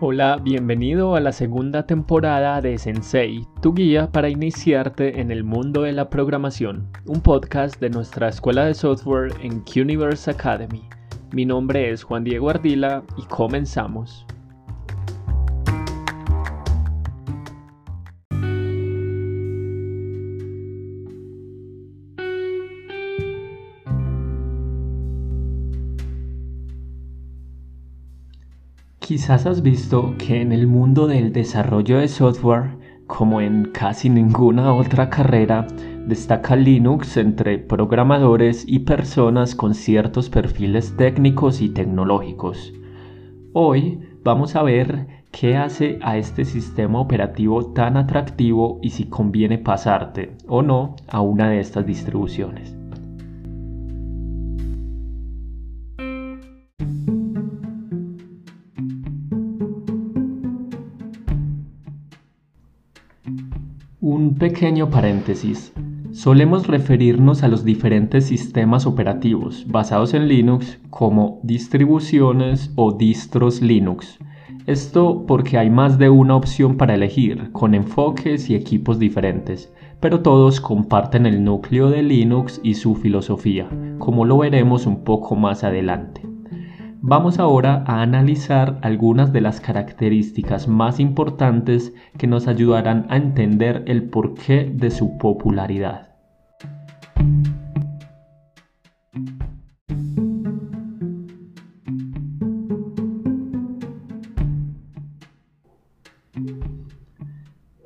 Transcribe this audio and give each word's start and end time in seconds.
Hola, 0.00 0.36
bienvenido 0.40 1.16
a 1.16 1.20
la 1.20 1.32
segunda 1.32 1.84
temporada 1.84 2.60
de 2.60 2.78
Sensei, 2.78 3.44
tu 3.60 3.74
guía 3.74 4.12
para 4.12 4.28
iniciarte 4.28 5.20
en 5.20 5.32
el 5.32 5.42
mundo 5.42 5.82
de 5.82 5.90
la 5.90 6.08
programación, 6.08 6.86
un 7.06 7.20
podcast 7.20 7.80
de 7.80 7.90
nuestra 7.90 8.28
escuela 8.28 8.64
de 8.66 8.74
software 8.74 9.32
en 9.42 9.58
Quniverse 9.62 10.30
Academy. 10.30 10.88
Mi 11.32 11.44
nombre 11.44 11.90
es 11.90 12.04
Juan 12.04 12.22
Diego 12.22 12.48
Ardila 12.48 13.02
y 13.16 13.22
comenzamos. 13.22 14.24
Quizás 29.08 29.46
has 29.46 29.62
visto 29.62 30.14
que 30.18 30.42
en 30.42 30.52
el 30.52 30.66
mundo 30.66 31.06
del 31.06 31.32
desarrollo 31.32 31.96
de 31.96 32.08
software, 32.08 32.76
como 33.06 33.40
en 33.40 33.70
casi 33.72 34.10
ninguna 34.10 34.74
otra 34.74 35.08
carrera, 35.08 35.66
destaca 36.06 36.54
Linux 36.54 37.16
entre 37.16 37.58
programadores 37.58 38.66
y 38.68 38.80
personas 38.80 39.54
con 39.54 39.74
ciertos 39.74 40.28
perfiles 40.28 40.94
técnicos 40.98 41.62
y 41.62 41.70
tecnológicos. 41.70 42.74
Hoy 43.54 43.98
vamos 44.24 44.56
a 44.56 44.62
ver 44.62 45.06
qué 45.30 45.56
hace 45.56 45.98
a 46.02 46.18
este 46.18 46.44
sistema 46.44 47.00
operativo 47.00 47.72
tan 47.72 47.96
atractivo 47.96 48.78
y 48.82 48.90
si 48.90 49.06
conviene 49.06 49.56
pasarte 49.56 50.36
o 50.46 50.60
no 50.60 50.96
a 51.08 51.22
una 51.22 51.48
de 51.48 51.60
estas 51.60 51.86
distribuciones. 51.86 52.76
Pequeño 64.38 64.88
paréntesis. 64.88 65.72
Solemos 66.12 66.68
referirnos 66.68 67.42
a 67.42 67.48
los 67.48 67.64
diferentes 67.64 68.26
sistemas 68.26 68.86
operativos 68.86 69.66
basados 69.66 70.14
en 70.14 70.28
Linux 70.28 70.78
como 70.90 71.40
distribuciones 71.42 72.70
o 72.76 72.92
distros 72.92 73.60
Linux. 73.60 74.18
Esto 74.66 75.24
porque 75.26 75.58
hay 75.58 75.70
más 75.70 75.98
de 75.98 76.08
una 76.08 76.36
opción 76.36 76.76
para 76.76 76.94
elegir, 76.94 77.50
con 77.52 77.74
enfoques 77.74 78.48
y 78.48 78.54
equipos 78.54 78.98
diferentes, 78.98 79.72
pero 79.98 80.20
todos 80.20 80.60
comparten 80.60 81.26
el 81.26 81.42
núcleo 81.42 81.90
de 81.90 82.02
Linux 82.02 82.60
y 82.62 82.74
su 82.74 82.94
filosofía, 82.94 83.68
como 83.98 84.24
lo 84.24 84.38
veremos 84.38 84.86
un 84.86 85.02
poco 85.02 85.34
más 85.34 85.64
adelante. 85.64 86.27
Vamos 87.00 87.38
ahora 87.38 87.84
a 87.86 88.02
analizar 88.02 88.80
algunas 88.82 89.32
de 89.32 89.40
las 89.40 89.60
características 89.60 90.66
más 90.66 90.98
importantes 90.98 91.94
que 92.18 92.26
nos 92.26 92.48
ayudarán 92.48 93.06
a 93.08 93.16
entender 93.16 93.84
el 93.86 94.10
porqué 94.10 94.64
de 94.64 94.90
su 94.90 95.16
popularidad. 95.16 96.08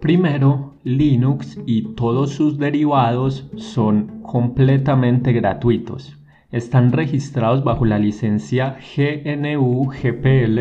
Primero, 0.00 0.78
Linux 0.84 1.60
y 1.66 1.94
todos 1.94 2.30
sus 2.30 2.58
derivados 2.58 3.50
son 3.56 4.22
completamente 4.22 5.32
gratuitos 5.32 6.16
están 6.52 6.92
registrados 6.92 7.64
bajo 7.64 7.84
la 7.86 7.98
licencia 7.98 8.76
GNU-GPL 8.96 10.60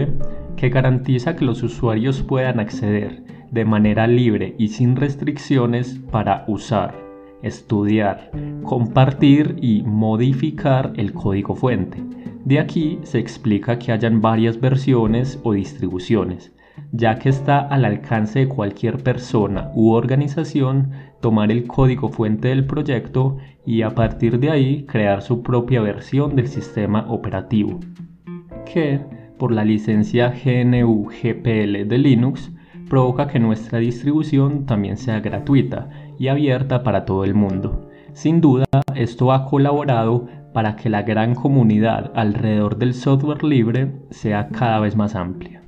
que 0.56 0.70
garantiza 0.70 1.36
que 1.36 1.46
los 1.46 1.62
usuarios 1.64 2.24
puedan 2.24 2.60
acceder 2.60 3.24
de 3.52 3.66
manera 3.66 4.08
libre 4.08 4.56
y 4.58 4.70
sin 4.70 4.96
restricciones 4.96 6.00
para 6.10 6.46
usar, 6.48 6.96
estudiar, 7.42 8.32
compartir 8.64 9.58
y 9.62 9.84
modificar 9.84 10.94
el 10.96 11.12
código 11.14 11.56
fuente. 11.56 12.02
De 12.46 12.60
aquí 12.60 13.00
se 13.04 13.20
explica 13.20 13.78
que 13.78 13.92
hayan 13.92 14.22
varias 14.22 14.60
versiones 14.60 15.40
o 15.44 15.54
distribuciones, 15.54 16.54
ya 16.92 17.20
que 17.20 17.30
está 17.30 17.60
al 17.60 17.86
alcance 17.86 18.40
de 18.40 18.48
cualquier 18.48 19.02
persona 19.02 19.72
u 19.74 19.92
organización 19.92 20.92
tomar 21.22 21.52
el 21.52 21.68
código 21.68 22.10
fuente 22.10 22.50
del 22.50 22.66
proyecto 22.66 23.38
y 23.66 23.84
a 23.84 23.92
partir 23.92 24.40
de 24.40 24.52
ahí 24.52 24.86
crear 24.86 25.22
su 25.22 25.44
propia 25.44 25.82
versión 25.82 26.36
del 26.36 26.48
sistema 26.48 27.06
operativo, 27.10 27.80
que 28.66 29.00
por 29.38 29.52
la 29.52 29.64
licencia 29.64 30.34
GNU 30.44 31.06
GPL 31.06 31.88
de 31.88 31.98
Linux 31.98 32.52
provoca 32.90 33.28
que 33.28 33.40
nuestra 33.40 33.80
distribución 33.80 34.66
también 34.66 34.98
sea 34.98 35.20
gratuita 35.22 35.90
y 36.20 36.28
abierta 36.28 36.84
para 36.84 37.06
todo 37.06 37.24
el 37.24 37.34
mundo. 37.34 37.90
Sin 38.14 38.42
duda, 38.42 38.66
esto 38.96 39.32
ha 39.32 39.46
colaborado 39.46 40.28
para 40.54 40.76
que 40.76 40.90
la 40.90 41.04
gran 41.04 41.34
comunidad 41.34 42.12
alrededor 42.16 42.78
del 42.78 42.94
software 42.94 43.44
libre 43.44 43.94
sea 44.10 44.50
cada 44.50 44.80
vez 44.80 44.98
más 44.98 45.16
amplia. 45.16 45.61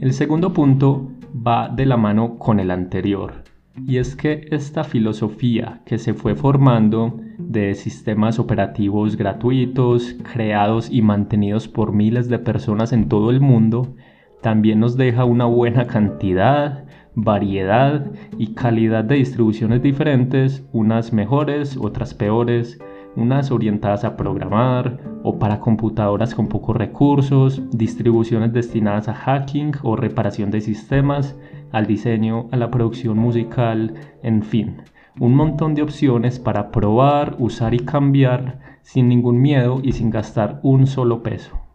El 0.00 0.12
segundo 0.12 0.52
punto 0.52 1.10
va 1.34 1.68
de 1.68 1.84
la 1.84 1.96
mano 1.96 2.38
con 2.38 2.60
el 2.60 2.70
anterior, 2.70 3.42
y 3.84 3.96
es 3.96 4.14
que 4.14 4.46
esta 4.52 4.84
filosofía 4.84 5.82
que 5.86 5.98
se 5.98 6.14
fue 6.14 6.36
formando 6.36 7.18
de 7.36 7.74
sistemas 7.74 8.38
operativos 8.38 9.16
gratuitos, 9.16 10.14
creados 10.32 10.88
y 10.88 11.02
mantenidos 11.02 11.66
por 11.66 11.92
miles 11.92 12.28
de 12.28 12.38
personas 12.38 12.92
en 12.92 13.08
todo 13.08 13.30
el 13.30 13.40
mundo, 13.40 13.96
también 14.40 14.78
nos 14.78 14.96
deja 14.96 15.24
una 15.24 15.46
buena 15.46 15.88
cantidad, 15.88 16.84
variedad 17.16 18.06
y 18.38 18.54
calidad 18.54 19.02
de 19.02 19.16
distribuciones 19.16 19.82
diferentes, 19.82 20.64
unas 20.72 21.12
mejores, 21.12 21.76
otras 21.76 22.14
peores, 22.14 22.78
unas 23.16 23.50
orientadas 23.50 24.04
a 24.04 24.16
programar 24.16 24.98
o 25.22 25.38
para 25.38 25.60
computadoras 25.60 26.34
con 26.34 26.48
pocos 26.48 26.76
recursos, 26.76 27.62
distribuciones 27.70 28.52
destinadas 28.52 29.08
a 29.08 29.14
hacking 29.14 29.72
o 29.82 29.96
reparación 29.96 30.50
de 30.50 30.60
sistemas, 30.60 31.36
al 31.72 31.86
diseño, 31.86 32.48
a 32.52 32.56
la 32.56 32.70
producción 32.70 33.18
musical, 33.18 33.94
en 34.22 34.42
fin, 34.42 34.76
un 35.18 35.34
montón 35.34 35.74
de 35.74 35.82
opciones 35.82 36.38
para 36.38 36.70
probar, 36.70 37.36
usar 37.38 37.74
y 37.74 37.80
cambiar 37.80 38.60
sin 38.82 39.08
ningún 39.08 39.40
miedo 39.40 39.80
y 39.82 39.92
sin 39.92 40.10
gastar 40.10 40.60
un 40.62 40.86
solo 40.86 41.22
peso. 41.22 41.67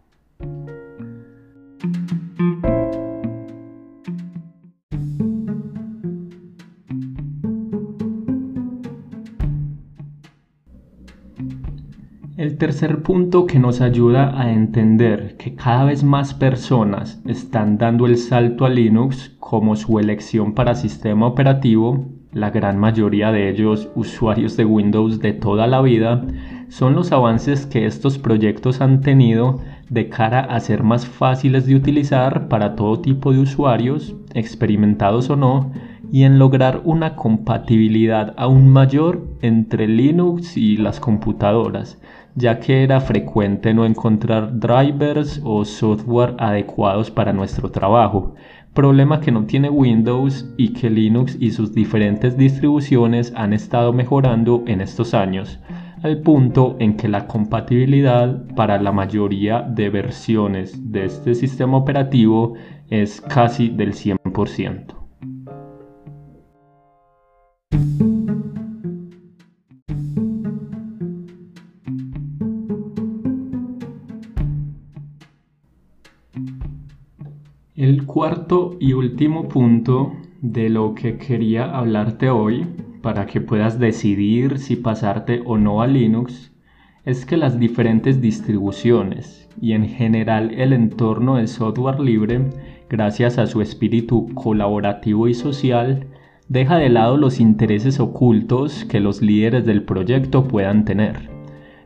El 12.53 12.59
tercer 12.59 13.01
punto 13.01 13.47
que 13.47 13.57
nos 13.57 13.81
ayuda 13.81 14.39
a 14.39 14.53
entender 14.53 15.37
que 15.37 15.55
cada 15.55 15.85
vez 15.85 16.03
más 16.03 16.35
personas 16.35 17.19
están 17.25 17.79
dando 17.79 18.05
el 18.05 18.15
salto 18.15 18.65
a 18.65 18.69
Linux 18.69 19.35
como 19.39 19.75
su 19.75 19.97
elección 19.97 20.53
para 20.53 20.75
sistema 20.75 21.25
operativo, 21.25 22.05
la 22.31 22.51
gran 22.51 22.77
mayoría 22.77 23.31
de 23.31 23.49
ellos 23.49 23.89
usuarios 23.95 24.55
de 24.55 24.65
Windows 24.65 25.19
de 25.19 25.33
toda 25.33 25.65
la 25.65 25.81
vida, 25.81 26.27
son 26.67 26.93
los 26.93 27.11
avances 27.11 27.65
que 27.65 27.87
estos 27.87 28.19
proyectos 28.19 28.81
han 28.81 29.01
tenido 29.01 29.59
de 29.89 30.09
cara 30.09 30.41
a 30.41 30.59
ser 30.59 30.83
más 30.83 31.07
fáciles 31.07 31.65
de 31.65 31.73
utilizar 31.73 32.49
para 32.49 32.75
todo 32.75 32.99
tipo 32.99 33.33
de 33.33 33.39
usuarios, 33.39 34.15
experimentados 34.35 35.27
o 35.31 35.35
no, 35.35 35.71
y 36.11 36.25
en 36.25 36.37
lograr 36.37 36.81
una 36.83 37.15
compatibilidad 37.15 38.35
aún 38.37 38.69
mayor 38.69 39.25
entre 39.41 39.87
Linux 39.87 40.55
y 40.55 40.77
las 40.77 40.99
computadoras, 40.99 41.99
ya 42.35 42.59
que 42.59 42.83
era 42.83 42.99
frecuente 42.99 43.73
no 43.73 43.85
encontrar 43.85 44.59
drivers 44.59 45.41
o 45.43 45.65
software 45.65 46.35
adecuados 46.39 47.11
para 47.11 47.33
nuestro 47.33 47.69
trabajo, 47.69 48.35
problema 48.73 49.19
que 49.19 49.31
no 49.31 49.45
tiene 49.45 49.69
Windows 49.69 50.51
y 50.57 50.73
que 50.73 50.89
Linux 50.89 51.37
y 51.39 51.51
sus 51.51 51.73
diferentes 51.73 52.37
distribuciones 52.37 53.31
han 53.35 53.53
estado 53.53 53.93
mejorando 53.93 54.63
en 54.65 54.81
estos 54.81 55.13
años, 55.13 55.59
al 56.01 56.21
punto 56.21 56.75
en 56.79 56.97
que 56.97 57.07
la 57.07 57.27
compatibilidad 57.27 58.43
para 58.55 58.81
la 58.81 58.91
mayoría 58.91 59.61
de 59.61 59.89
versiones 59.89 60.91
de 60.91 61.05
este 61.05 61.35
sistema 61.35 61.77
operativo 61.77 62.55
es 62.89 63.21
casi 63.21 63.69
del 63.69 63.93
100%. 63.93 65.02
El 77.83 78.05
cuarto 78.05 78.77
y 78.79 78.93
último 78.93 79.49
punto 79.49 80.13
de 80.41 80.69
lo 80.69 80.95
que 80.95 81.17
quería 81.17 81.65
hablarte 81.65 82.29
hoy, 82.29 82.65
para 83.01 83.25
que 83.25 83.41
puedas 83.41 83.77
decidir 83.77 84.57
si 84.59 84.77
pasarte 84.77 85.41
o 85.43 85.57
no 85.57 85.81
a 85.81 85.87
Linux, 85.87 86.53
es 87.03 87.25
que 87.25 87.35
las 87.35 87.59
diferentes 87.59 88.21
distribuciones 88.21 89.49
y 89.59 89.73
en 89.73 89.89
general 89.89 90.53
el 90.53 90.71
entorno 90.71 91.35
de 91.35 91.47
software 91.47 91.99
libre 91.99 92.51
gracias 92.89 93.37
a 93.37 93.47
su 93.47 93.59
espíritu 93.61 94.33
colaborativo 94.33 95.27
y 95.27 95.33
social, 95.33 96.07
deja 96.47 96.77
de 96.77 96.87
lado 96.87 97.17
los 97.17 97.41
intereses 97.41 97.99
ocultos 97.99 98.85
que 98.85 99.01
los 99.01 99.21
líderes 99.21 99.65
del 99.65 99.83
proyecto 99.83 100.45
puedan 100.45 100.85
tener, 100.85 101.29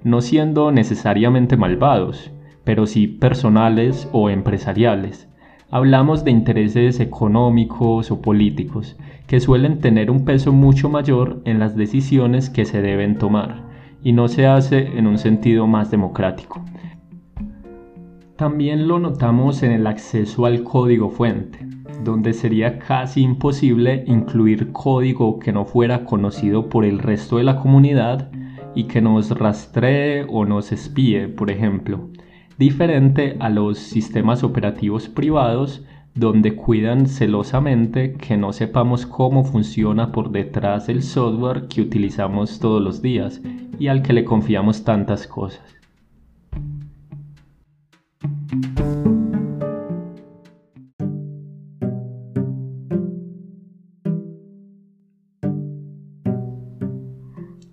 no 0.03 0.21
siendo 0.21 0.71
necesariamente 0.71 1.57
malvados, 1.57 2.29
pero 2.63 2.85
sí 2.85 3.07
personales 3.07 4.07
o 4.11 4.29
empresariales. 4.29 5.27
Hablamos 5.69 6.23
de 6.23 6.31
intereses 6.31 7.01
económicos 7.01 8.09
o 8.09 8.21
políticos, 8.21 8.95
que 9.27 9.41
suelen 9.41 9.79
tener 9.79 10.09
un 10.09 10.23
peso 10.23 10.53
mucho 10.53 10.87
mayor 10.87 11.41
en 11.43 11.59
las 11.59 11.75
decisiones 11.75 12.49
que 12.49 12.63
se 12.63 12.81
deben 12.81 13.17
tomar, 13.17 13.63
y 14.01 14.13
no 14.13 14.29
se 14.29 14.47
hace 14.47 14.97
en 14.97 15.07
un 15.07 15.17
sentido 15.17 15.67
más 15.67 15.91
democrático. 15.91 16.63
También 18.37 18.87
lo 18.87 18.99
notamos 18.99 19.61
en 19.61 19.71
el 19.73 19.87
acceso 19.87 20.45
al 20.45 20.63
código 20.63 21.09
fuente, 21.09 21.67
donde 22.01 22.31
sería 22.31 22.79
casi 22.79 23.21
imposible 23.21 24.05
incluir 24.07 24.71
código 24.71 25.37
que 25.37 25.51
no 25.51 25.65
fuera 25.65 26.05
conocido 26.05 26.69
por 26.69 26.85
el 26.85 26.99
resto 26.99 27.39
de 27.39 27.43
la 27.43 27.57
comunidad 27.57 28.31
y 28.73 28.85
que 28.85 29.01
nos 29.01 29.37
rastree 29.37 30.25
o 30.29 30.45
nos 30.45 30.71
espíe, 30.71 31.27
por 31.27 31.51
ejemplo, 31.51 32.07
diferente 32.57 33.37
a 33.39 33.49
los 33.49 33.77
sistemas 33.77 34.43
operativos 34.43 35.07
privados 35.09 35.83
donde 36.15 36.55
cuidan 36.55 37.05
celosamente 37.07 38.13
que 38.13 38.37
no 38.37 38.51
sepamos 38.51 39.05
cómo 39.05 39.43
funciona 39.43 40.11
por 40.11 40.31
detrás 40.31 40.87
del 40.87 41.03
software 41.03 41.67
que 41.67 41.81
utilizamos 41.81 42.59
todos 42.59 42.81
los 42.81 43.03
días 43.03 43.41
y 43.77 43.87
al 43.87 44.01
que 44.01 44.13
le 44.13 44.25
confiamos 44.25 44.83
tantas 44.83 45.27
cosas. 45.27 45.61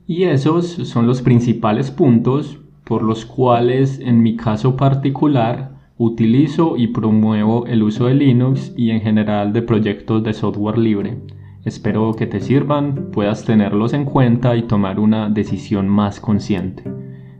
Y 0.07 0.25
esos 0.25 0.67
son 0.67 1.07
los 1.07 1.23
principales 1.23 1.91
puntos 1.91 2.61
por 2.85 3.03
los 3.03 3.25
cuales 3.25 3.99
en 4.01 4.23
mi 4.23 4.37
caso 4.37 4.77
particular 4.77 5.75
utilizo 5.97 6.77
y 6.77 6.89
promuevo 6.89 7.67
el 7.67 7.83
uso 7.83 8.07
de 8.07 8.15
Linux 8.15 8.73
y 8.77 8.91
en 8.91 9.01
general 9.01 9.53
de 9.53 9.63
proyectos 9.63 10.23
de 10.23 10.33
software 10.33 10.79
libre. 10.79 11.19
Espero 11.65 12.13
que 12.15 12.27
te 12.27 12.41
sirvan, 12.41 13.11
puedas 13.11 13.45
tenerlos 13.45 13.95
en 13.95 14.05
cuenta 14.05 14.55
y 14.57 14.65
tomar 14.65 15.01
una 15.01 15.31
decisión 15.31 15.89
más 15.89 16.21
consciente. 16.21 16.85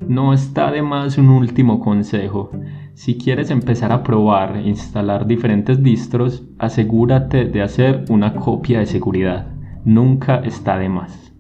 No 0.09 0.33
está 0.33 0.71
de 0.71 0.83
más 0.83 1.19
un 1.19 1.29
último 1.29 1.81
consejo. 1.81 2.51
Si 2.95 3.19
quieres 3.19 3.51
empezar 3.51 3.93
a 3.93 4.03
probar 4.03 4.57
e 4.57 4.69
instalar 4.69 5.27
diferentes 5.27 5.83
distros, 5.83 6.45
asegúrate 6.59 7.47
de 7.47 7.61
hacer 7.61 8.05
una 8.09 8.35
copia 8.35 8.79
de 8.79 8.87
seguridad. 8.87 9.53
Nunca 9.85 10.37
está 10.37 10.79
de 10.79 10.89
más. 10.89 11.33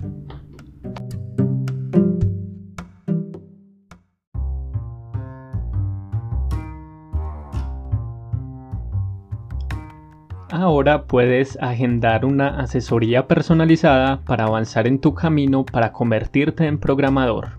Ahora 10.75 11.05
puedes 11.05 11.57
agendar 11.63 12.25
una 12.25 12.59
asesoría 12.59 13.29
personalizada 13.29 14.23
para 14.27 14.47
avanzar 14.47 14.89
en 14.89 14.99
tu 14.99 15.15
camino 15.15 15.65
para 15.65 15.93
convertirte 15.93 16.67
en 16.67 16.79
programador. 16.79 17.51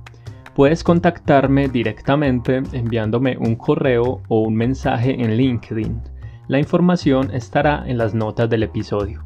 Puedes 0.53 0.83
contactarme 0.83 1.69
directamente 1.69 2.62
enviándome 2.73 3.38
un 3.38 3.56
correo 3.56 4.21
o 4.27 4.41
un 4.41 4.56
mensaje 4.56 5.13
en 5.13 5.38
LinkedIn. 5.38 6.01
La 6.50 6.59
información 6.59 7.33
estará 7.33 7.85
en 7.88 7.97
las 7.97 8.13
notas 8.13 8.50
del 8.50 8.63
episodio. 8.63 9.23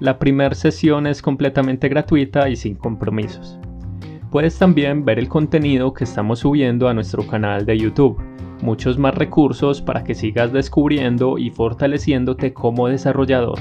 La 0.00 0.18
primera 0.18 0.54
sesión 0.54 1.06
es 1.06 1.22
completamente 1.22 1.88
gratuita 1.88 2.46
y 2.50 2.56
sin 2.56 2.74
compromisos. 2.74 3.58
Puedes 4.30 4.58
también 4.58 5.06
ver 5.06 5.18
el 5.18 5.30
contenido 5.30 5.94
que 5.94 6.04
estamos 6.04 6.40
subiendo 6.40 6.90
a 6.90 6.94
nuestro 6.94 7.26
canal 7.26 7.64
de 7.64 7.78
YouTube 7.78 8.20
muchos 8.62 8.98
más 8.98 9.14
recursos 9.14 9.80
para 9.80 10.04
que 10.04 10.14
sigas 10.14 10.52
descubriendo 10.52 11.38
y 11.38 11.50
fortaleciéndote 11.50 12.52
como 12.52 12.88
desarrollador, 12.88 13.58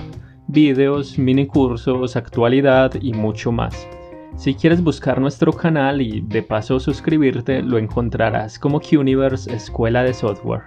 videos, 0.47 1.17
mini 1.17 1.47
cursos, 1.47 2.15
actualidad 2.15 2.93
y 3.01 3.13
mucho 3.13 3.51
más. 3.51 3.87
Si 4.35 4.55
quieres 4.55 4.83
buscar 4.83 5.19
nuestro 5.19 5.51
canal 5.51 6.01
y 6.01 6.21
de 6.21 6.43
paso 6.43 6.79
suscribirte, 6.79 7.61
lo 7.61 7.77
encontrarás 7.77 8.57
como 8.57 8.79
QUniverse 8.79 9.53
Escuela 9.53 10.03
de 10.03 10.13
Software. 10.13 10.61